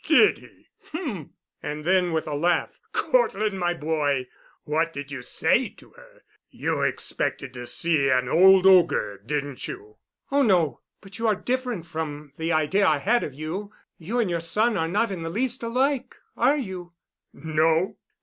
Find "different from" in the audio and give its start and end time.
11.35-12.33